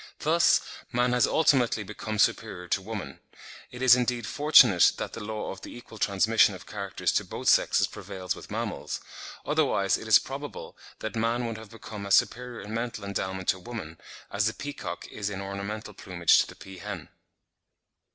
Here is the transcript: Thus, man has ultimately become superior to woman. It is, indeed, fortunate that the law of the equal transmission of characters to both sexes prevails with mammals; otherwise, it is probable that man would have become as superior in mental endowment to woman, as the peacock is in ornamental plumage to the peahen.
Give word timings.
Thus, 0.17 0.61
man 0.91 1.13
has 1.13 1.27
ultimately 1.27 1.83
become 1.83 2.17
superior 2.17 2.67
to 2.69 2.81
woman. 2.81 3.19
It 3.69 3.83
is, 3.83 3.95
indeed, 3.95 4.25
fortunate 4.25 4.93
that 4.97 5.13
the 5.13 5.23
law 5.23 5.51
of 5.51 5.61
the 5.61 5.77
equal 5.77 5.99
transmission 5.99 6.55
of 6.55 6.65
characters 6.65 7.11
to 7.11 7.23
both 7.23 7.47
sexes 7.47 7.85
prevails 7.85 8.35
with 8.35 8.49
mammals; 8.49 8.99
otherwise, 9.45 9.99
it 9.99 10.07
is 10.07 10.17
probable 10.17 10.75
that 11.01 11.15
man 11.15 11.45
would 11.45 11.59
have 11.59 11.69
become 11.69 12.07
as 12.07 12.15
superior 12.15 12.61
in 12.61 12.73
mental 12.73 13.05
endowment 13.05 13.49
to 13.49 13.59
woman, 13.59 13.99
as 14.31 14.47
the 14.47 14.53
peacock 14.55 15.07
is 15.09 15.29
in 15.29 15.39
ornamental 15.39 15.93
plumage 15.93 16.39
to 16.39 16.47
the 16.47 16.55
peahen. 16.55 17.09